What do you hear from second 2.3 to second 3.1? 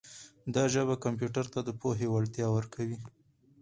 ورکوي.